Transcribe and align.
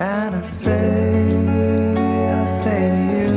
And 0.00 0.34
I 0.34 0.42
say, 0.42 1.36
I 2.30 2.44
say 2.44 2.90
to 2.90 3.02
you, 3.18 3.28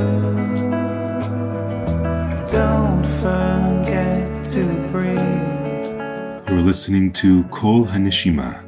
don't 2.47 3.03
forget 3.19 4.43
to 4.45 4.63
breathe. 4.89 6.49
You're 6.49 6.61
listening 6.61 7.11
to 7.13 7.43
Kol 7.45 7.85
Hanishima, 7.85 8.63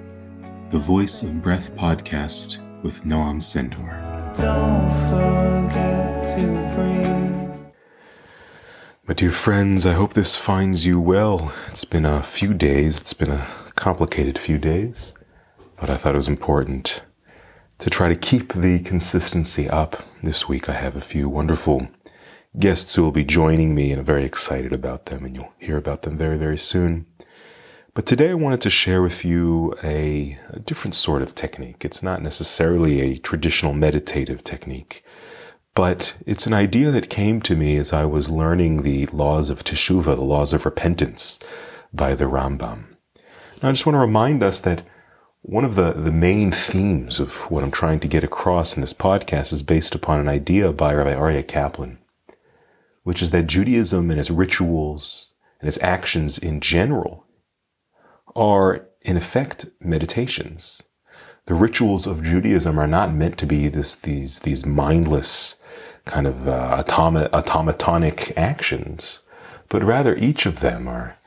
the 0.70 0.78
Voice 0.78 1.24
of 1.24 1.42
Breath 1.42 1.74
podcast 1.76 2.60
with 2.84 3.04
Noam 3.04 3.42
Sendor. 3.42 3.78
Don't 4.36 4.92
forget 5.08 6.26
to 6.36 6.46
breathe. 6.76 7.72
My 9.08 9.14
dear 9.14 9.32
friends, 9.32 9.86
I 9.86 9.94
hope 9.94 10.14
this 10.14 10.36
finds 10.36 10.86
you 10.86 11.00
well. 11.00 11.54
It's 11.70 11.86
been 11.86 12.06
a 12.06 12.22
few 12.22 12.54
days, 12.54 13.00
it's 13.00 13.14
been 13.14 13.32
a 13.32 13.48
complicated 13.76 14.38
few 14.38 14.58
days, 14.58 15.14
but 15.80 15.90
I 15.90 15.96
thought 15.96 16.14
it 16.14 16.18
was 16.18 16.28
important 16.28 17.02
to 17.80 17.90
try 17.90 18.10
to 18.10 18.16
keep 18.16 18.54
the 18.54 18.80
consistency 18.80 19.70
up. 19.70 20.04
This 20.24 20.50
week 20.50 20.68
I 20.68 20.74
have 20.74 20.96
a 20.96 21.02
few 21.02 21.30
wonderful 21.30 21.88
guests 22.58 22.96
who 22.96 23.04
will 23.04 23.12
be 23.12 23.24
joining 23.24 23.76
me, 23.76 23.92
and 23.92 24.00
I'm 24.00 24.06
very 24.06 24.26
excited 24.26 24.74
about 24.74 25.06
them, 25.08 25.26
and 25.26 25.36
you'll 25.36 25.54
hear 25.60 25.78
about 25.78 26.02
them 26.02 26.18
very, 26.18 26.38
very 26.38 26.58
soon. 26.58 27.06
But 27.94 28.06
today 28.06 28.32
I 28.32 28.36
wanted 28.36 28.62
to 28.62 28.70
share 28.70 29.02
with 29.02 29.24
you 29.24 29.76
a, 29.84 30.38
a 30.50 30.60
different 30.60 30.96
sort 30.96 31.22
of 31.22 31.36
technique. 31.36 31.86
It's 31.86 32.04
not 32.04 32.22
necessarily 32.22 33.02
a 33.02 33.18
traditional 33.18 33.74
meditative 33.74 34.44
technique, 34.44 35.04
but 35.76 36.16
it's 36.26 36.48
an 36.48 36.54
idea 36.54 36.90
that 36.92 37.10
came 37.10 37.42
to 37.42 37.56
me 37.56 37.78
as 37.78 37.94
I 37.94 38.06
was 38.06 38.30
learning 38.30 38.78
the 38.78 39.06
laws 39.08 39.52
of 39.52 39.64
Teshuvah, 39.64 40.16
the 40.16 40.22
laws 40.22 40.54
of 40.54 40.66
repentance 40.66 41.40
by 41.94 42.16
the 42.16 42.26
Rambam. 42.26 42.86
Now 43.62 43.70
I 43.70 43.72
just 43.72 43.86
want 43.86 43.96
to 43.96 44.00
remind 44.00 44.42
us 44.42 44.60
that 44.62 44.84
one 45.42 45.64
of 45.64 45.76
the, 45.76 45.94
the 45.94 46.12
main 46.12 46.52
themes 46.52 47.20
of 47.20 47.50
what 47.50 47.64
I'm 47.64 47.72
trying 47.72 48.00
to 48.02 48.08
get 48.08 48.24
across 48.24 48.76
in 48.76 48.82
this 48.82 48.94
podcast 48.94 49.54
is 49.54 49.64
based 49.64 49.96
upon 49.96 50.20
an 50.20 50.28
idea 50.28 50.72
by 50.74 50.94
Rabbi 50.94 51.14
Aryeh 51.14 51.48
Kaplan, 51.48 52.00
which 53.04 53.22
is 53.22 53.32
that 53.32 53.48
Judaism 53.48 54.12
and 54.12 54.20
its 54.20 54.32
rituals 54.32 55.34
and 55.62 55.68
its 55.68 55.82
actions 55.82 56.38
in 56.38 56.60
general 56.60 57.26
are, 58.36 58.88
in 59.02 59.16
effect, 59.16 59.68
meditations. 59.80 60.84
The 61.46 61.54
rituals 61.54 62.08
of 62.08 62.24
Judaism 62.24 62.78
are 62.78 62.88
not 62.88 63.14
meant 63.14 63.38
to 63.38 63.46
be 63.46 63.70
this, 63.70 63.96
these, 63.96 64.40
these 64.40 64.66
mindless 64.66 65.56
kind 66.06 66.28
of 66.28 66.48
uh, 66.48 66.84
automa- 66.84 67.30
automatonic 67.30 68.34
actions, 68.36 69.22
but 69.70 69.84
rather 69.84 70.16
each 70.18 70.46
of 70.46 70.60
them 70.60 70.88
are 70.88 71.18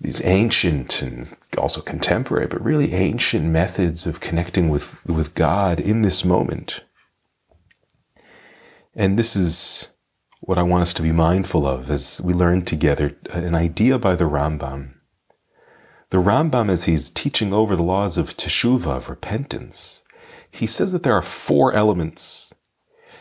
these 0.00 0.24
ancient 0.24 1.02
and 1.02 1.34
also 1.56 1.80
contemporary, 1.80 2.46
but 2.46 2.64
really 2.64 2.92
ancient 2.92 3.46
methods 3.46 4.06
of 4.06 4.20
connecting 4.20 4.68
with, 4.68 5.04
with 5.06 5.34
God 5.34 5.80
in 5.80 6.02
this 6.02 6.24
moment. 6.24 6.84
And 8.94 9.18
this 9.18 9.34
is 9.34 9.90
what 10.40 10.58
I 10.58 10.62
want 10.62 10.82
us 10.82 10.94
to 10.94 11.02
be 11.02 11.12
mindful 11.12 11.66
of 11.66 11.90
as 11.90 12.20
we 12.22 12.34
learn 12.34 12.62
together 12.62 13.16
an 13.30 13.54
idea 13.54 13.98
by 13.98 14.14
the 14.14 14.24
Rambam. 14.24 14.94
The 16.10 16.18
Rambam, 16.18 16.70
as 16.70 16.84
he's 16.84 17.10
teaching 17.10 17.52
over 17.52 17.74
the 17.74 17.82
laws 17.82 18.18
of 18.18 18.36
teshuvah, 18.36 18.98
of 18.98 19.08
repentance, 19.08 20.02
he 20.50 20.66
says 20.66 20.92
that 20.92 21.02
there 21.02 21.14
are 21.14 21.22
four 21.22 21.72
elements. 21.72 22.54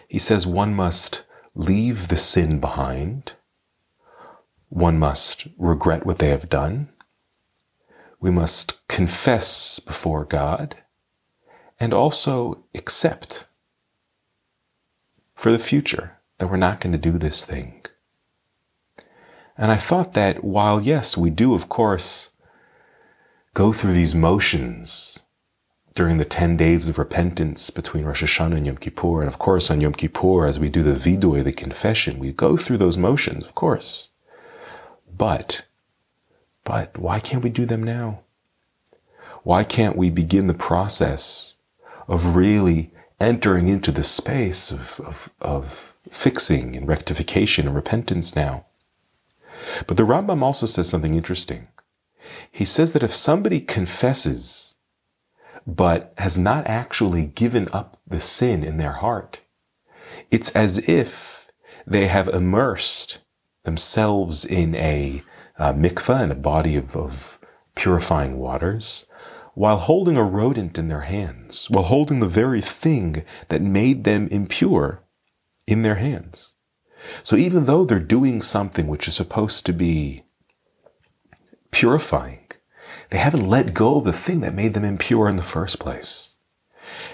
He 0.07 0.19
says 0.19 0.45
one 0.45 0.75
must 0.75 1.23
leave 1.55 2.09
the 2.09 2.17
sin 2.17 2.59
behind. 2.59 3.33
One 4.73 4.97
must 4.97 5.47
regret 5.59 6.03
what 6.03 6.17
they 6.17 6.29
have 6.29 6.49
done. 6.49 6.89
We 8.19 8.31
must 8.31 8.87
confess 8.87 9.77
before 9.77 10.25
God 10.25 10.77
and 11.79 11.93
also 11.93 12.63
accept 12.73 13.45
for 15.35 15.51
the 15.51 15.59
future 15.59 16.17
that 16.39 16.47
we're 16.47 16.57
not 16.57 16.79
going 16.79 16.91
to 16.91 16.97
do 16.97 17.19
this 17.19 17.45
thing. 17.45 17.85
And 19.55 19.71
I 19.71 19.75
thought 19.75 20.13
that 20.13 20.43
while, 20.43 20.81
yes, 20.81 21.15
we 21.15 21.29
do, 21.29 21.53
of 21.53 21.69
course, 21.69 22.31
go 23.53 23.73
through 23.73 23.93
these 23.93 24.15
motions 24.15 25.19
during 25.93 26.17
the 26.17 26.25
10 26.25 26.57
days 26.57 26.87
of 26.87 26.97
repentance 26.97 27.69
between 27.69 28.05
Rosh 28.05 28.23
Hashanah 28.23 28.57
and 28.57 28.65
Yom 28.65 28.77
Kippur, 28.77 29.19
and 29.19 29.27
of 29.27 29.37
course 29.37 29.69
on 29.69 29.81
Yom 29.81 29.93
Kippur, 29.93 30.47
as 30.47 30.59
we 30.59 30.67
do 30.67 30.81
the 30.81 30.93
vidui, 30.93 31.43
the 31.43 31.53
confession, 31.53 32.17
we 32.17 32.31
go 32.31 32.57
through 32.57 32.77
those 32.77 32.97
motions, 32.97 33.43
of 33.43 33.53
course. 33.53 34.09
But, 35.15 35.65
but 36.63 36.97
why 36.97 37.19
can't 37.19 37.43
we 37.43 37.49
do 37.49 37.65
them 37.65 37.83
now? 37.83 38.21
Why 39.43 39.63
can't 39.63 39.97
we 39.97 40.09
begin 40.09 40.47
the 40.47 40.53
process 40.53 41.57
of 42.07 42.35
really 42.35 42.91
entering 43.19 43.67
into 43.67 43.91
the 43.91 44.03
space 44.03 44.71
of, 44.71 44.99
of, 45.05 45.29
of 45.41 45.93
fixing 46.09 46.75
and 46.75 46.87
rectification 46.87 47.67
and 47.67 47.75
repentance 47.75 48.35
now? 48.35 48.65
But 49.87 49.97
the 49.97 50.03
Rambam 50.03 50.41
also 50.41 50.65
says 50.65 50.89
something 50.89 51.13
interesting. 51.13 51.67
He 52.51 52.65
says 52.65 52.93
that 52.93 53.03
if 53.03 53.13
somebody 53.13 53.59
confesses, 53.59 54.75
but 55.67 56.13
has 56.17 56.37
not 56.37 56.67
actually 56.67 57.25
given 57.25 57.69
up 57.71 57.97
the 58.07 58.19
sin 58.19 58.63
in 58.63 58.77
their 58.77 58.93
heart, 58.93 59.41
it's 60.31 60.49
as 60.51 60.77
if 60.89 61.49
they 61.85 62.07
have 62.07 62.27
immersed 62.27 63.19
themselves 63.63 64.45
in 64.45 64.75
a 64.75 65.23
uh, 65.57 65.73
mikveh, 65.73 66.23
in 66.23 66.31
a 66.31 66.35
body 66.35 66.75
of, 66.75 66.95
of 66.95 67.39
purifying 67.75 68.37
waters, 68.37 69.05
while 69.53 69.77
holding 69.77 70.17
a 70.17 70.23
rodent 70.23 70.77
in 70.77 70.87
their 70.87 71.01
hands, 71.01 71.69
while 71.69 71.83
holding 71.83 72.19
the 72.19 72.27
very 72.27 72.61
thing 72.61 73.23
that 73.49 73.61
made 73.61 74.03
them 74.03 74.27
impure 74.29 75.03
in 75.67 75.83
their 75.83 75.95
hands. 75.95 76.55
So 77.21 77.35
even 77.35 77.65
though 77.65 77.85
they're 77.85 77.99
doing 77.99 78.41
something 78.41 78.87
which 78.87 79.07
is 79.07 79.15
supposed 79.15 79.65
to 79.65 79.73
be 79.73 80.23
purifying, 81.71 82.47
they 83.09 83.17
haven't 83.17 83.47
let 83.47 83.73
go 83.73 83.97
of 83.97 84.05
the 84.05 84.13
thing 84.13 84.39
that 84.41 84.53
made 84.53 84.73
them 84.73 84.85
impure 84.85 85.29
in 85.29 85.35
the 85.35 85.43
first 85.43 85.79
place. 85.79 86.37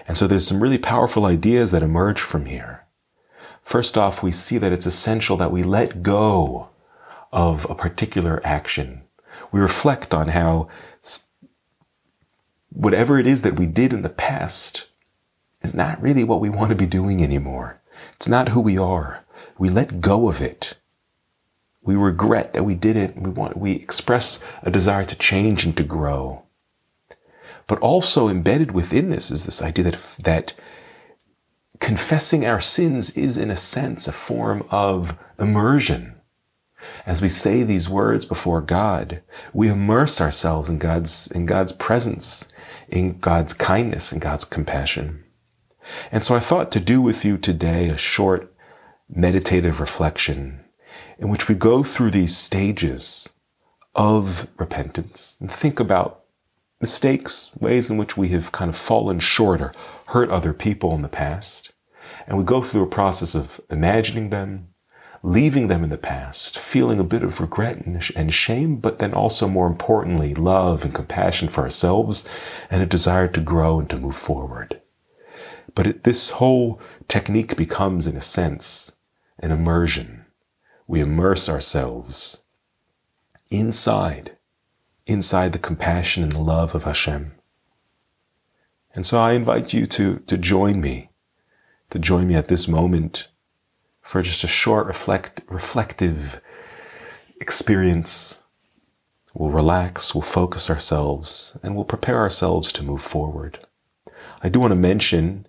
And 0.07 0.15
so 0.17 0.27
there's 0.27 0.47
some 0.47 0.61
really 0.61 0.77
powerful 0.77 1.25
ideas 1.25 1.71
that 1.71 1.83
emerge 1.83 2.21
from 2.21 2.45
here. 2.45 2.85
First 3.69 3.99
off, 3.99 4.23
we 4.23 4.31
see 4.31 4.57
that 4.57 4.71
it's 4.71 4.87
essential 4.87 5.37
that 5.37 5.51
we 5.51 5.61
let 5.61 6.01
go 6.01 6.69
of 7.31 7.69
a 7.69 7.75
particular 7.75 8.41
action. 8.43 9.03
We 9.51 9.59
reflect 9.59 10.11
on 10.11 10.29
how 10.29 10.69
whatever 12.71 13.19
it 13.19 13.27
is 13.27 13.43
that 13.43 13.59
we 13.59 13.67
did 13.67 13.93
in 13.93 14.01
the 14.01 14.09
past 14.09 14.87
is 15.61 15.75
not 15.75 16.01
really 16.01 16.23
what 16.23 16.39
we 16.41 16.49
want 16.49 16.69
to 16.69 16.75
be 16.75 16.87
doing 16.87 17.23
anymore. 17.23 17.79
It's 18.15 18.27
not 18.27 18.49
who 18.49 18.59
we 18.59 18.79
are. 18.79 19.23
We 19.59 19.69
let 19.69 20.01
go 20.01 20.27
of 20.29 20.41
it. 20.41 20.73
We 21.83 21.95
regret 21.95 22.53
that 22.53 22.63
we 22.63 22.73
did 22.73 22.95
it. 22.97 23.15
We 23.21 23.29
want, 23.29 23.55
we 23.55 23.73
express 23.73 24.43
a 24.63 24.71
desire 24.71 25.05
to 25.05 25.15
change 25.15 25.63
and 25.63 25.77
to 25.77 25.83
grow. 25.83 26.41
But 27.67 27.77
also 27.81 28.29
embedded 28.29 28.71
within 28.71 29.11
this 29.11 29.29
is 29.29 29.45
this 29.45 29.61
idea 29.61 29.91
that, 29.91 30.15
that 30.23 30.53
confessing 31.79 32.45
our 32.45 32.59
sins 32.59 33.11
is 33.11 33.37
in 33.37 33.49
a 33.49 33.55
sense 33.55 34.07
a 34.07 34.11
form 34.11 34.65
of 34.69 35.17
immersion. 35.39 36.15
As 37.05 37.21
we 37.21 37.29
say 37.29 37.63
these 37.63 37.89
words 37.89 38.25
before 38.25 38.61
God, 38.61 39.21
we 39.53 39.69
immerse 39.69 40.21
ourselves 40.21 40.69
in 40.69 40.77
God's, 40.77 41.27
in 41.27 41.45
God's 41.45 41.71
presence, 41.71 42.47
in 42.87 43.19
God's 43.19 43.53
kindness 43.53 44.11
and 44.11 44.21
God's 44.21 44.45
compassion. 44.45 45.23
And 46.11 46.23
so 46.23 46.35
I 46.35 46.39
thought 46.39 46.71
to 46.73 46.79
do 46.79 47.01
with 47.01 47.25
you 47.25 47.37
today 47.37 47.89
a 47.89 47.97
short 47.97 48.53
meditative 49.09 49.79
reflection 49.79 50.63
in 51.17 51.29
which 51.29 51.47
we 51.47 51.55
go 51.55 51.83
through 51.83 52.11
these 52.11 52.35
stages 52.35 53.29
of 53.95 54.47
repentance 54.57 55.37
and 55.41 55.51
think 55.51 55.79
about 55.79 56.18
mistakes, 56.81 57.51
ways 57.59 57.89
in 57.89 57.97
which 57.97 58.17
we 58.17 58.29
have 58.29 58.51
kind 58.51 58.69
of 58.69 58.75
fallen 58.75 59.19
short 59.19 59.61
or 59.61 59.73
hurt 60.07 60.29
other 60.29 60.53
people 60.53 60.95
in 60.95 61.01
the 61.01 61.07
past. 61.07 61.73
And 62.27 62.37
we 62.37 62.43
go 62.43 62.61
through 62.61 62.83
a 62.83 62.87
process 62.87 63.35
of 63.35 63.59
imagining 63.69 64.29
them, 64.29 64.69
leaving 65.21 65.67
them 65.67 65.83
in 65.83 65.89
the 65.89 65.97
past, 65.97 66.57
feeling 66.57 66.99
a 66.99 67.03
bit 67.03 67.23
of 67.23 67.41
regret 67.41 67.85
and 67.85 68.33
shame, 68.33 68.77
but 68.77 68.99
then 68.99 69.13
also 69.13 69.47
more 69.47 69.67
importantly, 69.67 70.33
love 70.33 70.85
and 70.85 70.95
compassion 70.95 71.49
for 71.49 71.63
ourselves 71.63 72.23
and 72.71 72.81
a 72.81 72.85
desire 72.85 73.27
to 73.27 73.41
grow 73.41 73.79
and 73.79 73.89
to 73.89 73.97
move 73.97 74.15
forward. 74.15 74.81
But 75.75 75.87
it, 75.87 76.03
this 76.03 76.31
whole 76.31 76.79
technique 77.07 77.55
becomes, 77.55 78.07
in 78.07 78.15
a 78.15 78.21
sense, 78.21 78.95
an 79.39 79.51
immersion. 79.51 80.25
We 80.87 81.01
immerse 81.01 81.49
ourselves 81.49 82.41
inside, 83.51 84.37
inside 85.09 85.53
the 85.53 85.59
compassion 85.59 86.21
and 86.21 86.31
the 86.31 86.39
love 86.39 86.75
of 86.75 86.83
Hashem. 86.83 87.31
And 88.93 89.05
so 89.05 89.19
I 89.19 89.33
invite 89.33 89.73
you 89.73 89.87
to, 89.87 90.19
to 90.19 90.37
join 90.37 90.79
me, 90.81 91.09
to 91.89 91.97
join 91.97 92.27
me 92.27 92.35
at 92.35 92.47
this 92.47 92.67
moment 92.67 93.27
for 94.01 94.21
just 94.21 94.43
a 94.43 94.47
short 94.47 94.85
reflect, 94.85 95.41
reflective 95.47 96.39
experience. 97.41 98.39
We'll 99.33 99.49
relax, 99.49 100.13
we'll 100.13 100.21
focus 100.21 100.69
ourselves, 100.69 101.57
and 101.63 101.75
we'll 101.75 101.85
prepare 101.85 102.19
ourselves 102.19 102.71
to 102.73 102.83
move 102.83 103.01
forward. 103.01 103.59
I 104.43 104.49
do 104.49 104.59
want 104.59 104.71
to 104.71 104.75
mention 104.75 105.47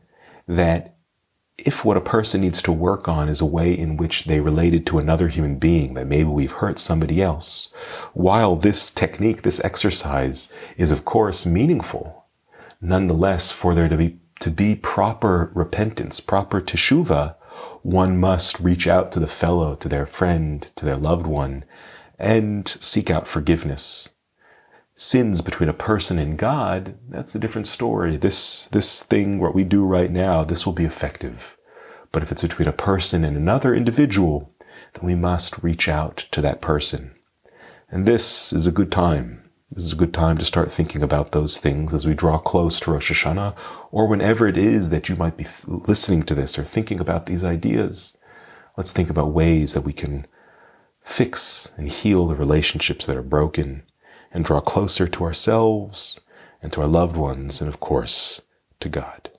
that 0.49 0.97
if 1.67 1.85
what 1.85 1.97
a 1.97 2.01
person 2.01 2.41
needs 2.41 2.63
to 2.63 2.73
work 2.73 3.09
on 3.09 3.29
is 3.29 3.41
a 3.41 3.47
way 3.47 3.77
in 3.77 3.97
which 3.97 4.25
they 4.25 4.41
related 4.41 4.87
to 4.87 4.99
another 4.99 5.29
human 5.29 5.59
being, 5.59 5.95
that 5.95 6.07
maybe 6.07 6.29
we've 6.29 6.53
hurt 6.53 6.79
somebody 6.79 7.21
else, 7.21 7.73
while 8.15 8.57
this 8.57 8.91
technique, 8.91 9.43
this 9.43 9.63
exercise 9.65 10.53
is 10.77 10.91
of 10.91 11.05
course 11.05 11.45
meaningful, 11.45 12.25
nonetheless, 12.81 13.53
for 13.53 13.75
there 13.75 13.89
to 13.89 13.97
be, 13.97 14.19
to 14.41 14.51
be 14.51 14.75
proper 14.75 15.53
repentance, 15.55 16.21
proper 16.21 16.61
teshuva, 16.61 17.37
one 17.83 18.19
must 18.19 18.59
reach 18.61 18.87
out 18.87 19.13
to 19.13 19.21
the 19.21 19.27
fellow, 19.27 19.75
to 19.75 19.89
their 19.89 20.07
friend, 20.07 20.63
to 20.77 20.85
their 20.85 20.97
loved 20.97 21.27
one, 21.27 21.65
and 22.19 22.69
seek 22.81 23.11
out 23.11 23.29
forgiveness 23.29 24.09
sins 25.01 25.41
between 25.41 25.71
a 25.71 25.73
person 25.73 26.19
and 26.19 26.37
God, 26.37 26.95
that's 27.09 27.35
a 27.35 27.39
different 27.39 27.67
story. 27.67 28.19
This, 28.19 28.67
this 28.67 29.03
thing, 29.03 29.39
what 29.39 29.55
we 29.55 29.65
do 29.65 29.83
right 29.83 30.11
now, 30.11 30.45
this 30.45 30.67
will 30.67 30.75
be 30.75 30.85
effective. 30.85 31.57
But 32.13 32.23
if 32.23 32.31
it's 32.31 32.43
between 32.43 32.69
a 32.69 32.73
person 32.73 33.25
and 33.25 33.35
another 33.35 33.75
individual, 33.75 34.53
then 34.93 35.07
we 35.07 35.15
must 35.15 35.63
reach 35.63 35.89
out 35.89 36.27
to 36.33 36.43
that 36.43 36.61
person. 36.61 37.13
And 37.91 38.05
this 38.05 38.53
is 38.53 38.67
a 38.67 38.73
good 38.73 38.93
time. 38.93 39.51
This 39.71 39.87
is 39.87 39.93
a 39.95 39.97
good 39.97 40.13
time 40.13 40.37
to 40.37 40.45
start 40.45 40.71
thinking 40.71 41.03
about 41.03 41.33
those 41.33 41.57
things 41.57 41.95
as 41.95 42.07
we 42.07 42.13
draw 42.13 42.37
close 42.37 42.79
to 42.81 42.91
Rosh 42.91 43.11
Hashanah, 43.11 43.57
or 43.91 44.07
whenever 44.07 44.47
it 44.47 44.59
is 44.59 44.91
that 44.91 45.09
you 45.09 45.17
might 45.17 45.39
be 45.39 45.47
listening 45.67 46.25
to 46.25 46.35
this 46.35 46.59
or 46.59 46.65
thinking 46.65 47.01
about 47.01 47.25
these 47.25 47.43
ideas. 47.43 48.19
Let's 48.77 48.93
think 48.93 49.09
about 49.09 49.33
ways 49.33 49.73
that 49.73 49.81
we 49.81 49.95
can 49.95 50.27
fix 51.01 51.73
and 51.79 51.89
heal 51.89 52.27
the 52.27 52.35
relationships 52.35 53.07
that 53.07 53.17
are 53.17 53.23
broken 53.23 53.85
and 54.33 54.45
draw 54.45 54.61
closer 54.61 55.09
to 55.09 55.25
ourselves 55.25 56.21
and 56.63 56.73
to 56.73 56.81
our 56.81 56.87
loved 56.87 57.17
ones, 57.17 57.61
and 57.61 57.69
of 57.69 57.81
course, 57.81 58.43
to 58.81 58.89
God. 58.89 59.31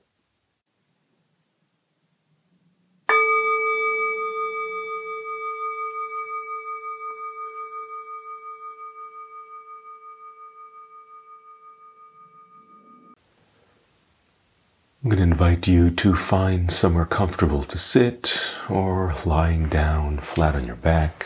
I'm 15.04 15.10
going 15.10 15.18
to 15.18 15.24
invite 15.24 15.68
you 15.68 15.90
to 15.90 16.14
find 16.14 16.70
somewhere 16.70 17.08
comfortable 17.08 17.64
to 17.64 17.78
sit 17.80 18.54
or 18.70 19.16
lying 19.26 19.68
down 19.68 20.20
flat 20.20 20.56
on 20.56 20.68
your 20.68 20.76
back 20.76 21.26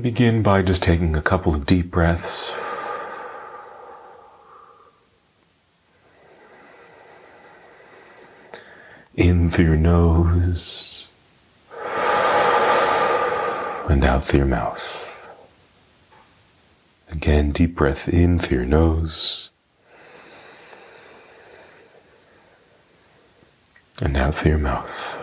Begin 0.00 0.42
by 0.42 0.62
just 0.62 0.82
taking 0.82 1.16
a 1.16 1.22
couple 1.22 1.54
of 1.54 1.66
deep 1.66 1.90
breaths. 1.90 2.54
In 9.14 9.50
through 9.50 9.66
your 9.66 9.76
nose 9.76 11.08
and 13.90 14.02
out 14.02 14.24
through 14.24 14.38
your 14.38 14.46
mouth. 14.46 14.98
Again, 17.10 17.52
deep 17.52 17.74
breath 17.74 18.08
in 18.08 18.38
through 18.38 18.58
your 18.58 18.66
nose 18.66 19.50
and 24.00 24.16
out 24.16 24.34
through 24.34 24.52
your 24.52 24.58
mouth. 24.58 25.21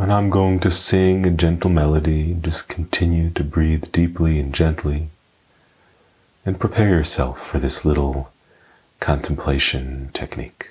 And 0.00 0.10
I'm 0.10 0.30
going 0.30 0.60
to 0.60 0.70
sing 0.70 1.26
a 1.26 1.30
gentle 1.30 1.68
melody. 1.68 2.34
Just 2.40 2.68
continue 2.68 3.28
to 3.32 3.44
breathe 3.44 3.92
deeply 3.92 4.40
and 4.40 4.50
gently. 4.54 5.08
And 6.46 6.58
prepare 6.58 6.88
yourself 6.88 7.38
for 7.38 7.58
this 7.58 7.84
little 7.84 8.32
contemplation 8.98 10.08
technique. 10.14 10.70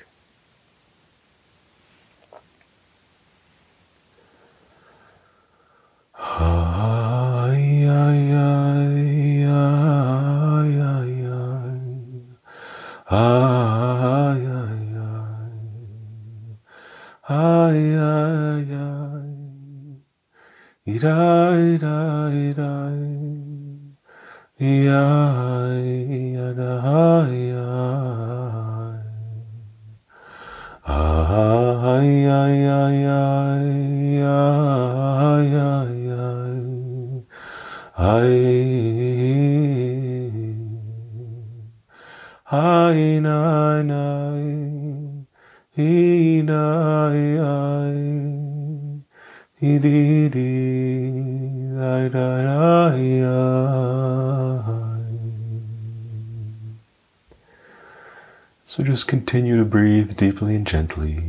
So 58.65 58.83
just 58.83 59.07
continue 59.07 59.55
to 59.57 59.63
breathe 59.63 60.17
deeply 60.17 60.55
and 60.55 60.65
gently. 60.65 61.25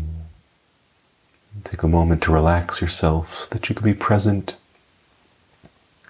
Take 1.65 1.83
a 1.83 1.89
moment 1.89 2.23
to 2.23 2.33
relax 2.33 2.81
yourself 2.81 3.41
so 3.41 3.55
that 3.55 3.69
you 3.69 3.75
can 3.75 3.85
be 3.85 3.93
present 3.93 4.57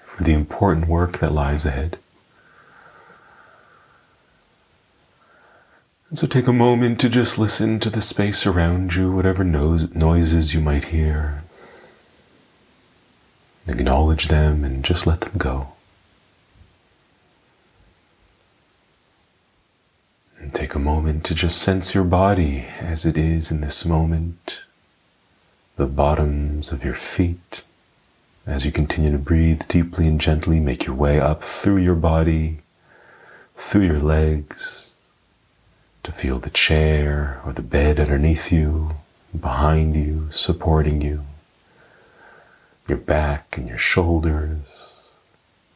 for 0.05 0.23
the 0.23 0.35
important 0.35 0.87
work 0.87 1.19
that 1.19 1.33
lies 1.33 1.67
ahead. 1.67 1.99
And 6.11 6.19
so 6.19 6.27
take 6.27 6.49
a 6.49 6.53
moment 6.53 6.99
to 7.01 7.09
just 7.09 7.39
listen 7.39 7.79
to 7.79 7.89
the 7.89 8.03
space 8.03 8.45
around 8.45 8.97
you, 8.97 9.13
whatever 9.13 9.45
noises 9.45 10.53
you 10.53 10.61
might 10.61 10.87
hear. 10.87 11.45
Acknowledge 13.69 14.27
them 14.27 14.65
and 14.65 14.85
just 14.85 15.07
let 15.07 15.21
them 15.21 15.35
go. 15.39 15.69
And 20.41 20.53
take 20.53 20.75
a 20.75 20.81
moment 20.81 21.23
to 21.27 21.35
just 21.35 21.63
sense 21.63 21.95
your 21.95 22.03
body 22.03 22.67
as 22.81 23.07
it 23.07 23.17
is 23.17 23.53
in 23.53 23.61
this 23.61 23.85
moment, 23.85 24.63
the 25.77 25.87
bottoms 25.87 26.73
of 26.73 26.85
your 26.85 26.95
feet. 26.95 27.63
As 28.47 28.65
you 28.65 28.73
continue 28.73 29.13
to 29.13 29.19
breathe 29.19 29.63
deeply 29.69 30.09
and 30.09 30.21
gently, 30.21 30.59
make 30.59 30.87
your 30.87 30.97
way 30.97 31.21
up 31.21 31.45
through 31.45 31.77
your 31.77 31.95
body, 31.95 32.63
through 33.55 33.83
your 33.83 34.01
legs, 34.01 34.90
to 36.03 36.13
feel 36.13 36.39
the 36.39 36.51
chair 36.51 37.41
or 37.45 37.53
the 37.53 37.63
bed 37.63 38.01
underneath 38.01 38.51
you, 38.51 38.93
behind 39.39 39.95
you, 39.97 40.29
supporting 40.31 41.01
you, 41.01 41.25
your 42.89 42.99
back 42.99 43.57
and 43.57 43.69
your 43.69 43.79
shoulders, 43.79 44.59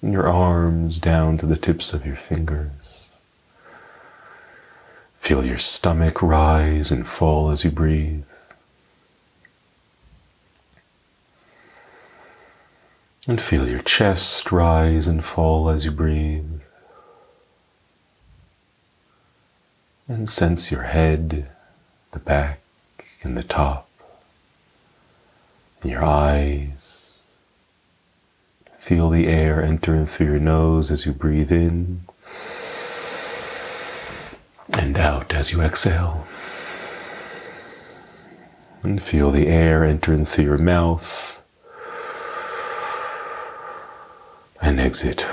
and 0.02 0.12
your 0.12 0.28
arms 0.28 0.99
down 0.99 1.37
to 1.37 1.47
the 1.47 1.57
tips 1.57 1.93
of 1.93 2.07
your 2.07 2.16
fingers. 2.16 3.11
Feel 5.19 5.45
your 5.45 5.59
stomach 5.59 6.21
rise 6.21 6.90
and 6.93 7.07
fall 7.07 7.50
as 7.50 7.64
you 7.64 7.71
breathe. 7.71 8.25
And 13.26 13.40
feel 13.40 13.66
your 13.66 13.81
chest 13.81 14.52
rise 14.52 15.07
and 15.07 15.25
fall 15.25 15.71
as 15.71 15.87
you 15.87 15.90
breathe. 15.90 16.61
And 20.06 20.28
sense 20.28 20.70
your 20.70 20.82
head, 20.82 21.49
the 22.11 22.18
back, 22.18 22.61
and 23.23 23.38
the 23.38 23.42
top, 23.42 23.88
and 25.82 25.90
your 25.90 26.04
eyes. 26.04 27.18
Feel 28.78 29.08
the 29.08 29.26
air 29.26 29.62
entering 29.62 30.04
through 30.04 30.26
your 30.26 30.40
nose 30.40 30.90
as 30.90 31.06
you 31.06 31.12
breathe 31.12 31.50
in 31.50 32.02
and 34.75 34.99
out 34.99 35.32
as 35.32 35.52
you 35.52 35.62
exhale. 35.62 36.26
And 38.82 39.00
feel 39.00 39.30
the 39.30 39.46
air 39.46 39.84
entering 39.84 40.26
through 40.26 40.44
your 40.44 40.58
mouth 40.58 41.42
and 44.61 44.78
exit. 44.78 45.26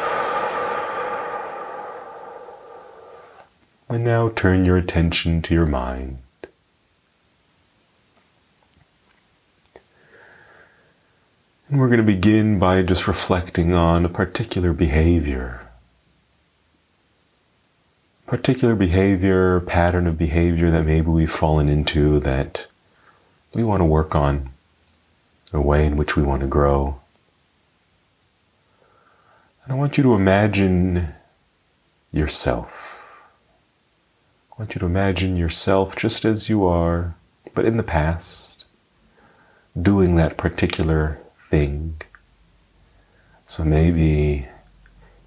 And 3.92 4.04
now 4.04 4.30
turn 4.30 4.66
your 4.66 4.78
attention 4.78 5.42
to 5.44 5.54
your 5.54 5.66
mind. 5.66 6.18
And 11.70 11.80
we're 11.80 11.88
going 11.88 11.98
to 12.00 12.04
begin 12.04 12.58
by 12.58 12.82
just 12.82 13.08
reflecting 13.08 13.74
on 13.74 14.06
a 14.06 14.10
particular 14.10 14.74
behavior 14.74 15.62
particular 18.32 18.76
behavior, 18.76 19.60
pattern 19.60 20.08
of 20.08 20.18
behavior 20.18 20.72
that 20.72 20.86
maybe 20.86 21.08
we've 21.08 21.30
fallen 21.30 21.68
into 21.68 22.18
that 22.22 22.66
we 23.54 23.62
want 23.62 23.82
to 23.82 23.86
work 23.86 24.16
on, 24.16 24.50
a 25.52 25.60
way 25.60 25.86
in 25.86 25.98
which 25.98 26.16
we 26.16 26.24
want 26.24 26.40
to 26.40 26.48
grow. 26.48 27.02
And 29.66 29.74
I 29.74 29.76
want 29.76 29.98
you 29.98 30.04
to 30.04 30.14
imagine 30.14 31.10
yourself. 32.14 32.91
Want 34.62 34.76
you 34.76 34.80
to 34.82 34.86
imagine 34.86 35.38
yourself 35.38 35.96
just 35.96 36.24
as 36.24 36.48
you 36.48 36.66
are, 36.66 37.16
but 37.56 37.66
in 37.66 37.78
the 37.78 37.84
past, 37.84 38.64
doing 39.76 40.18
that 40.18 40.38
particular 40.38 41.18
thing. 41.36 42.00
So 43.48 43.64
maybe 43.64 44.50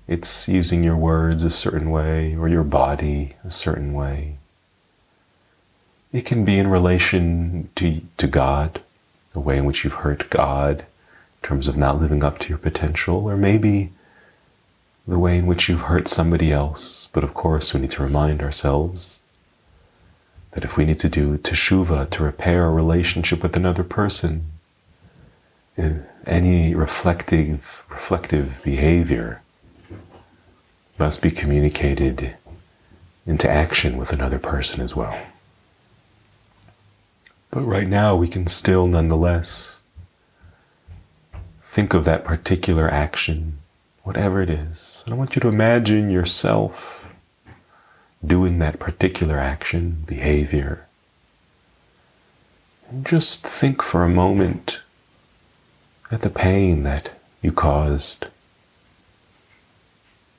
it's 0.06 0.46
using 0.46 0.84
your 0.84 0.96
words 0.96 1.42
a 1.42 1.50
certain 1.50 1.90
way 1.90 2.36
or 2.36 2.46
your 2.48 2.62
body 2.62 3.34
a 3.42 3.50
certain 3.50 3.92
way. 3.92 4.36
It 6.12 6.24
can 6.24 6.44
be 6.44 6.56
in 6.56 6.68
relation 6.68 7.70
to, 7.74 8.02
to 8.18 8.28
God, 8.28 8.82
the 9.32 9.40
way 9.40 9.58
in 9.58 9.64
which 9.64 9.82
you've 9.82 9.94
hurt 9.94 10.30
God 10.30 10.78
in 10.78 11.48
terms 11.48 11.66
of 11.66 11.76
not 11.76 11.98
living 11.98 12.22
up 12.22 12.38
to 12.38 12.48
your 12.50 12.58
potential, 12.58 13.28
or 13.28 13.36
maybe 13.36 13.90
the 15.08 15.18
way 15.18 15.38
in 15.38 15.46
which 15.46 15.68
you've 15.68 15.90
hurt 15.90 16.06
somebody 16.06 16.52
else. 16.52 17.08
But 17.12 17.24
of 17.24 17.34
course, 17.34 17.74
we 17.74 17.80
need 17.80 17.90
to 17.90 18.02
remind 18.04 18.40
ourselves 18.40 19.18
that 20.54 20.64
if 20.64 20.76
we 20.76 20.84
need 20.84 21.00
to 21.00 21.08
do 21.08 21.36
teshuva 21.36 22.08
to 22.10 22.22
repair 22.22 22.66
a 22.66 22.70
relationship 22.70 23.42
with 23.42 23.56
another 23.56 23.82
person, 23.82 24.46
eh, 25.76 25.94
any 26.26 26.74
reflective, 26.74 27.84
reflective 27.90 28.60
behavior 28.62 29.42
must 30.96 31.20
be 31.20 31.30
communicated 31.30 32.36
into 33.26 33.50
action 33.50 33.96
with 33.96 34.12
another 34.12 34.38
person 34.38 34.80
as 34.80 34.94
well. 34.94 35.18
But 37.50 37.62
right 37.62 37.88
now, 37.88 38.14
we 38.14 38.28
can 38.28 38.46
still 38.46 38.86
nonetheless 38.86 39.82
think 41.62 41.94
of 41.94 42.04
that 42.04 42.24
particular 42.24 42.88
action, 42.88 43.58
whatever 44.04 44.40
it 44.40 44.50
is. 44.50 45.02
And 45.04 45.14
I 45.14 45.16
want 45.16 45.34
you 45.34 45.40
to 45.40 45.48
imagine 45.48 46.10
yourself 46.10 47.03
doing 48.26 48.58
that 48.58 48.78
particular 48.78 49.38
action, 49.38 50.04
behavior. 50.06 50.86
And 52.88 53.06
just 53.06 53.46
think 53.46 53.82
for 53.82 54.04
a 54.04 54.08
moment 54.08 54.80
at 56.10 56.22
the 56.22 56.30
pain 56.30 56.82
that 56.84 57.10
you 57.42 57.52
caused 57.52 58.28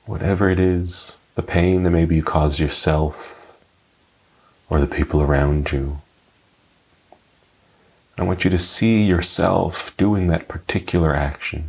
whatever 0.06 0.48
it 0.48 0.58
is, 0.58 1.18
the 1.34 1.42
pain 1.42 1.82
that 1.82 1.90
maybe 1.90 2.16
you 2.16 2.22
caused 2.22 2.60
yourself 2.60 3.58
or 4.70 4.80
the 4.80 4.86
people 4.86 5.20
around 5.20 5.70
you. 5.72 6.00
I 8.18 8.22
want 8.22 8.44
you 8.44 8.50
to 8.50 8.58
see 8.58 9.02
yourself 9.02 9.94
doing 9.96 10.28
that 10.28 10.48
particular 10.48 11.14
action. 11.14 11.68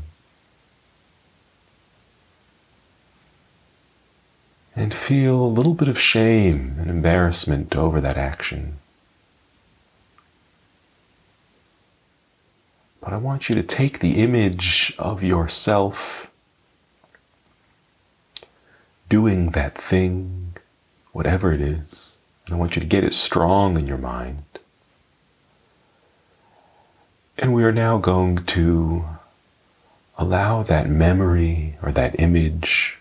And 4.77 4.93
feel 4.93 5.43
a 5.43 5.47
little 5.47 5.73
bit 5.73 5.87
of 5.87 5.99
shame 5.99 6.75
and 6.79 6.87
embarrassment 6.87 7.75
over 7.75 7.99
that 7.99 8.15
action. 8.15 8.77
But 13.01 13.11
I 13.11 13.17
want 13.17 13.49
you 13.49 13.55
to 13.55 13.63
take 13.63 13.97
the 13.97 14.21
image 14.21 14.93
of 14.99 15.23
yourself 15.23 16.29
doing 19.09 19.49
that 19.51 19.75
thing, 19.75 20.53
whatever 21.11 21.51
it 21.51 21.61
is. 21.61 22.17
And 22.45 22.53
I 22.53 22.59
want 22.59 22.75
you 22.75 22.79
to 22.79 22.87
get 22.87 23.03
it 23.03 23.13
strong 23.13 23.79
in 23.79 23.87
your 23.87 23.97
mind. 23.97 24.43
And 27.39 27.51
we 27.51 27.63
are 27.63 27.71
now 27.71 27.97
going 27.97 28.37
to 28.37 29.05
allow 30.19 30.61
that 30.61 30.87
memory 30.87 31.77
or 31.81 31.91
that 31.91 32.19
image 32.19 32.96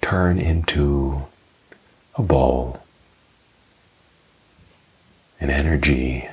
turn 0.00 0.38
into 0.38 1.22
a 2.16 2.22
ball, 2.22 2.82
an 5.40 5.50
energy, 5.50 6.28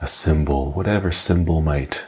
a 0.00 0.06
symbol, 0.06 0.72
whatever 0.72 1.12
symbol 1.12 1.60
might 1.60 2.06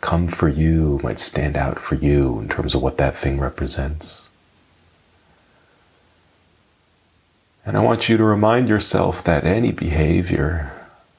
come 0.00 0.28
for 0.28 0.48
you, 0.48 1.00
might 1.02 1.18
stand 1.18 1.56
out 1.56 1.78
for 1.78 1.96
you 1.96 2.40
in 2.40 2.48
terms 2.48 2.74
of 2.74 2.82
what 2.82 2.98
that 2.98 3.16
thing 3.16 3.40
represents. 3.40 4.28
And 7.66 7.76
I 7.76 7.80
want 7.80 8.08
you 8.08 8.16
to 8.16 8.24
remind 8.24 8.68
yourself 8.68 9.22
that 9.24 9.44
any 9.44 9.72
behavior 9.72 10.72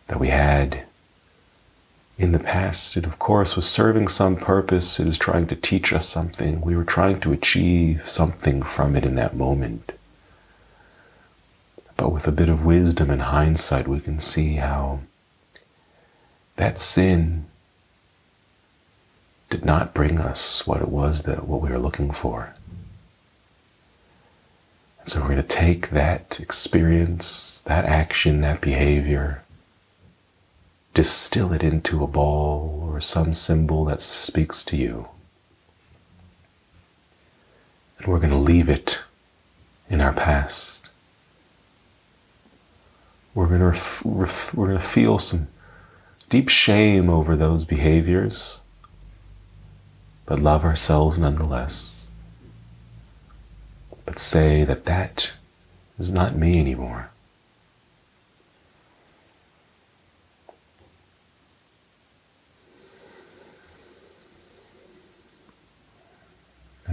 that 0.07 0.19
we 0.19 0.29
had 0.29 0.83
in 2.19 2.33
the 2.33 2.39
past, 2.39 2.97
it 2.97 3.05
of 3.05 3.17
course 3.17 3.55
was 3.55 3.65
serving 3.65 4.09
some 4.09 4.35
purpose. 4.35 4.99
It 4.99 5.07
is 5.07 5.17
trying 5.17 5.47
to 5.47 5.55
teach 5.55 5.93
us 5.93 6.07
something. 6.07 6.59
We 6.59 6.75
were 6.75 6.83
trying 6.83 7.21
to 7.21 7.31
achieve 7.31 8.07
something 8.07 8.61
from 8.61 8.97
it 8.97 9.05
in 9.05 9.15
that 9.15 9.37
moment. 9.37 9.93
But 11.95 12.11
with 12.11 12.27
a 12.27 12.33
bit 12.33 12.49
of 12.49 12.65
wisdom 12.65 13.09
and 13.09 13.21
hindsight, 13.21 13.87
we 13.87 14.01
can 14.01 14.19
see 14.19 14.55
how 14.55 14.99
that 16.57 16.77
sin 16.77 17.45
did 19.49 19.63
not 19.63 19.93
bring 19.93 20.19
us 20.19 20.67
what 20.67 20.81
it 20.81 20.89
was 20.89 21.21
that 21.23 21.47
what 21.47 21.61
we 21.61 21.69
were 21.69 21.79
looking 21.79 22.11
for. 22.11 22.53
And 24.99 25.09
so 25.09 25.21
we're 25.21 25.29
going 25.29 25.41
to 25.41 25.43
take 25.43 25.89
that 25.91 26.37
experience, 26.41 27.61
that 27.65 27.85
action, 27.85 28.41
that 28.41 28.59
behavior, 28.59 29.41
distill 30.99 31.53
it 31.53 31.63
into 31.63 32.03
a 32.03 32.07
ball 32.07 32.89
or 32.91 32.99
some 32.99 33.33
symbol 33.33 33.85
that 33.85 34.01
speaks 34.01 34.65
to 34.65 34.75
you. 34.75 35.07
And 37.97 38.07
we're 38.07 38.19
going 38.19 38.33
to 38.33 38.35
leave 38.35 38.67
it 38.67 38.99
in 39.89 40.01
our 40.01 40.11
past. 40.11 40.89
We're 43.33 43.47
going 43.47 43.61
to, 43.61 43.67
ref- 43.67 44.01
ref- 44.03 44.53
we're 44.53 44.65
going 44.65 44.77
to 44.77 44.83
feel 44.83 45.19
some 45.19 45.47
deep 46.27 46.49
shame 46.49 47.09
over 47.09 47.37
those 47.37 47.63
behaviors 47.63 48.59
but 50.25 50.39
love 50.39 50.65
ourselves 50.65 51.17
nonetheless. 51.17 52.09
But 54.05 54.19
say 54.19 54.65
that 54.65 54.83
that 54.83 55.31
is 55.97 56.11
not 56.11 56.35
me 56.35 56.59
anymore. 56.59 57.09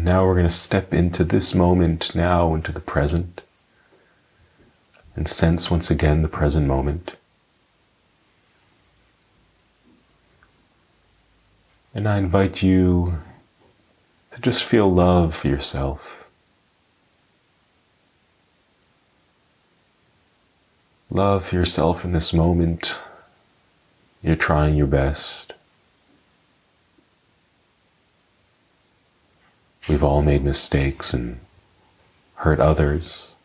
Now 0.06 0.24
we're 0.24 0.34
going 0.34 0.46
to 0.46 0.50
step 0.50 0.94
into 0.94 1.24
this 1.24 1.52
moment 1.52 2.14
now, 2.14 2.54
into 2.54 2.70
the 2.70 2.78
present, 2.78 3.42
and 5.16 5.26
sense 5.26 5.68
once 5.68 5.90
again 5.90 6.22
the 6.22 6.28
present 6.28 6.64
moment. 6.64 7.16
And 11.92 12.08
I 12.08 12.18
invite 12.18 12.62
you 12.62 13.18
to 14.30 14.40
just 14.40 14.62
feel 14.62 14.88
love 14.88 15.34
for 15.34 15.48
yourself. 15.48 16.28
Love 21.10 21.46
for 21.46 21.56
yourself 21.56 22.04
in 22.04 22.12
this 22.12 22.32
moment. 22.32 23.00
You're 24.22 24.36
trying 24.36 24.76
your 24.76 24.86
best. 24.86 25.55
We've 29.88 30.02
all 30.02 30.22
made 30.22 30.42
mistakes 30.42 31.14
and 31.14 31.40
hurt 32.36 32.60
others. 32.60 33.36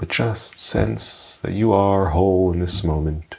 but 0.00 0.08
just 0.08 0.58
sense 0.58 1.36
that 1.36 1.52
you 1.52 1.74
are 1.74 2.06
whole 2.06 2.50
in 2.54 2.58
this 2.58 2.82
moment. 2.82 3.36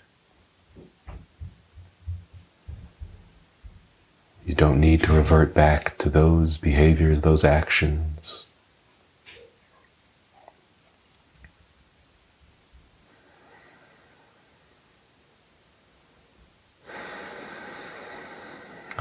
You 4.45 4.53
don't 4.53 4.79
need 4.79 5.01
to 5.03 5.13
revert 5.13 5.55
back 5.55 5.97
to 5.97 6.07
those 6.07 6.59
behaviors, 6.59 7.21
those 7.21 7.43
actions. 7.43 8.45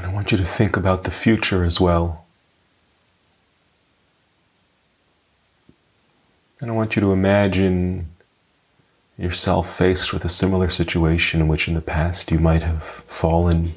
And 0.01 0.09
I 0.09 0.13
want 0.15 0.31
you 0.31 0.37
to 0.39 0.43
think 0.43 0.75
about 0.75 1.03
the 1.03 1.11
future 1.11 1.63
as 1.63 1.79
well. 1.79 2.25
And 6.59 6.71
I 6.71 6.73
want 6.73 6.95
you 6.95 7.01
to 7.01 7.11
imagine 7.11 8.07
yourself 9.15 9.71
faced 9.71 10.11
with 10.11 10.25
a 10.25 10.29
similar 10.29 10.71
situation 10.71 11.39
in 11.39 11.47
which 11.47 11.67
in 11.67 11.75
the 11.75 11.81
past 11.81 12.31
you 12.31 12.39
might 12.39 12.63
have 12.63 12.81
fallen. 12.81 13.75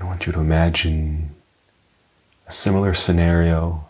I 0.00 0.04
want 0.04 0.26
you 0.26 0.32
to 0.32 0.40
imagine 0.40 1.41
similar 2.52 2.94
scenario, 2.94 3.86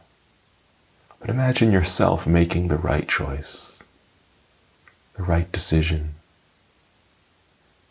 but 1.20 1.30
imagine 1.30 1.72
yourself 1.72 2.26
making 2.26 2.68
the 2.68 2.78
right 2.78 3.08
choice, 3.08 3.82
the 5.16 5.22
right 5.22 5.50
decision 5.52 6.14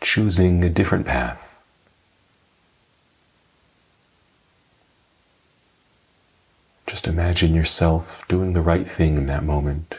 choosing 0.02 0.64
a 0.64 0.70
different 0.70 1.06
path. 1.06 1.64
Just 6.88 7.08
imagine 7.08 7.56
yourself 7.56 8.28
doing 8.28 8.52
the 8.54 8.62
right 8.62 8.88
thing 8.88 9.18
in 9.18 9.28
that 9.28 9.44
moment. 9.44 9.96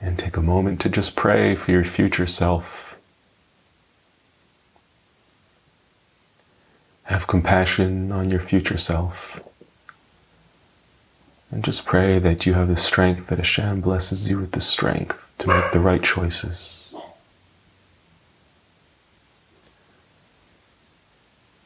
And 0.00 0.18
take 0.18 0.36
a 0.36 0.42
moment 0.56 0.80
to 0.80 0.88
just 0.88 1.14
pray 1.14 1.54
for 1.54 1.70
your 1.70 1.84
future 1.84 2.26
self. 2.26 2.96
Have 7.04 7.26
compassion 7.26 8.10
on 8.10 8.30
your 8.30 8.40
future 8.40 8.78
self. 8.78 9.38
And 11.50 11.62
just 11.62 11.84
pray 11.84 12.18
that 12.18 12.46
you 12.46 12.54
have 12.54 12.68
the 12.68 12.76
strength, 12.76 13.26
that 13.26 13.36
Hashem 13.36 13.82
blesses 13.82 14.30
you 14.30 14.38
with 14.38 14.52
the 14.52 14.62
strength 14.62 15.30
to 15.38 15.48
make 15.48 15.72
the 15.72 15.80
right 15.80 16.02
choices. 16.02 16.94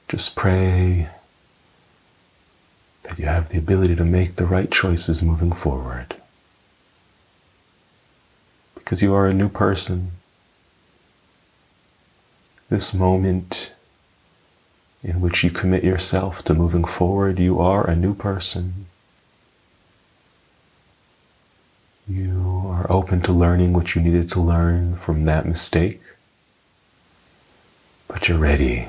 Just 0.08 0.34
pray 0.34 1.08
that 3.04 3.20
you 3.20 3.26
have 3.26 3.50
the 3.50 3.58
ability 3.58 3.94
to 3.94 4.04
make 4.04 4.34
the 4.34 4.46
right 4.46 4.70
choices 4.70 5.22
moving 5.22 5.52
forward. 5.52 6.19
Because 8.90 9.02
you 9.02 9.14
are 9.14 9.28
a 9.28 9.32
new 9.32 9.48
person. 9.48 10.10
This 12.70 12.92
moment 12.92 13.72
in 15.04 15.20
which 15.20 15.44
you 15.44 15.50
commit 15.52 15.84
yourself 15.84 16.42
to 16.42 16.54
moving 16.54 16.82
forward, 16.82 17.38
you 17.38 17.60
are 17.60 17.88
a 17.88 17.94
new 17.94 18.14
person. 18.14 18.86
You 22.08 22.66
are 22.66 22.90
open 22.90 23.20
to 23.20 23.32
learning 23.32 23.74
what 23.74 23.94
you 23.94 24.02
needed 24.02 24.28
to 24.30 24.40
learn 24.40 24.96
from 24.96 25.24
that 25.24 25.46
mistake, 25.46 26.00
but 28.08 28.28
you're 28.28 28.38
ready. 28.38 28.88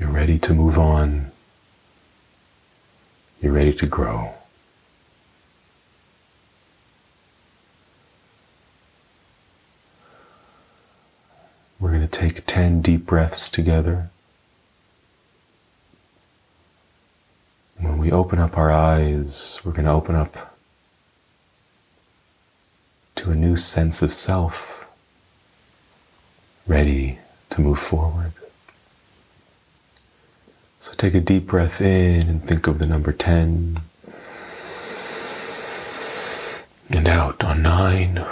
You're 0.00 0.10
ready 0.10 0.40
to 0.40 0.52
move 0.52 0.80
on. 0.80 1.30
You're 3.40 3.52
ready 3.52 3.72
to 3.74 3.86
grow. 3.86 4.34
We're 11.80 11.90
going 11.90 12.06
to 12.06 12.08
take 12.08 12.44
10 12.44 12.77
deep 12.88 13.04
breaths 13.04 13.50
together. 13.50 14.08
When 17.76 17.98
we 17.98 18.10
open 18.10 18.38
up 18.38 18.56
our 18.56 18.70
eyes, 18.72 19.60
we're 19.62 19.72
going 19.72 19.84
to 19.84 19.90
open 19.92 20.14
up 20.14 20.56
to 23.16 23.30
a 23.30 23.34
new 23.34 23.58
sense 23.58 24.00
of 24.00 24.10
self, 24.10 24.88
ready 26.66 27.18
to 27.50 27.60
move 27.60 27.78
forward. 27.78 28.32
So 30.80 30.94
take 30.94 31.12
a 31.12 31.20
deep 31.20 31.46
breath 31.46 31.82
in 31.82 32.26
and 32.26 32.42
think 32.42 32.66
of 32.66 32.78
the 32.78 32.86
number 32.86 33.12
10. 33.12 33.82
And 36.88 37.06
out 37.06 37.44
on 37.44 37.60
nine. 37.60 38.24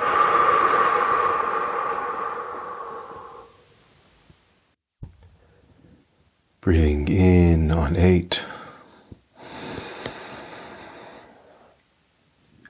Breathing 6.67 7.07
in 7.07 7.71
on 7.71 7.95
eight. 7.95 8.45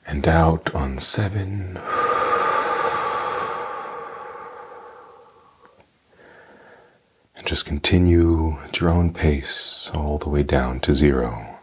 And 0.07 0.29
out 0.29 0.75
on 0.75 0.99
seven. 0.99 1.79
And 7.35 7.47
just 7.47 7.65
continue 7.65 8.59
at 8.65 8.81
your 8.81 8.91
own 8.91 9.15
pace 9.15 9.91
all 9.95 10.19
the 10.19 10.29
way 10.29 10.43
down 10.43 10.81
to 10.81 10.93
zero. 10.93 11.57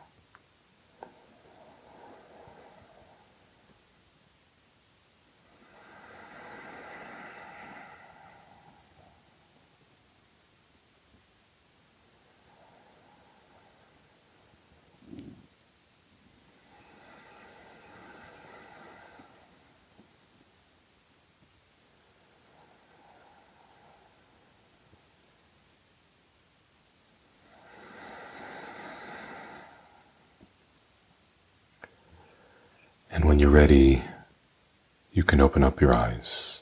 And 33.13 33.23
when 33.34 33.39
you're 33.39 33.50
ready, 33.50 34.00
you 35.12 35.24
can 35.24 35.41
open 35.41 35.63
up 35.63 35.82
your 35.82 35.91
eyes. 35.91 36.62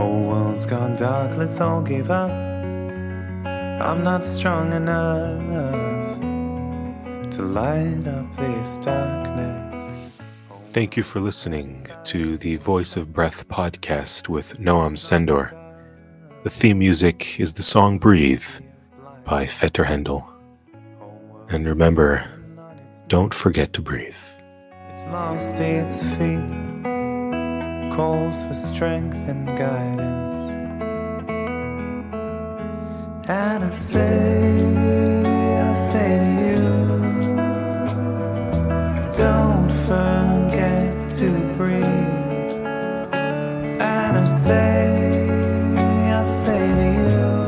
Whole 0.00 0.28
world's 0.28 0.64
gone 0.64 0.96
dark, 0.96 1.36
let's 1.36 1.60
all 1.60 1.82
give 1.82 2.10
up. 2.10 2.30
I'm 2.30 4.02
not 4.02 4.24
strong 4.24 4.72
enough 4.72 6.18
to 7.32 7.42
light 7.42 8.06
up 8.06 8.34
this 8.34 8.78
darkness. 8.78 9.84
Thank 10.72 10.96
you 10.96 11.02
for 11.02 11.20
listening 11.20 11.86
to 12.04 12.38
the 12.38 12.56
Voice 12.56 12.96
of 12.96 13.12
Breath 13.12 13.46
podcast 13.48 14.30
with 14.30 14.58
Noam 14.58 14.98
Sendor. 14.98 15.52
The 16.44 16.50
theme 16.50 16.78
music 16.78 17.38
is 17.38 17.52
the 17.52 17.62
song 17.62 17.98
Breathe 17.98 18.48
by 19.26 19.44
Fetter 19.44 19.84
Hendel. 19.84 20.26
And 21.50 21.66
remember, 21.66 22.26
don't 23.08 23.34
forget 23.34 23.74
to 23.74 23.82
breathe. 23.82 24.16
It's 24.88 25.04
lost 25.08 25.60
its 25.60 26.02
feet, 26.16 26.69
calls 28.00 28.44
for 28.44 28.54
strength 28.54 29.28
and 29.28 29.46
guidance. 29.58 30.38
And 33.28 33.62
I 33.62 33.72
say, 33.72 34.52
I 35.68 35.72
say 35.88 36.12
to 36.24 36.30
you, 36.44 36.60
don't 39.22 39.70
forget 39.88 41.10
to 41.18 41.28
breathe. 41.58 42.52
And 43.92 44.12
I 44.24 44.26
say, 44.26 45.28
I 46.20 46.22
say 46.24 46.62
to 46.80 46.88
you, 46.98 47.39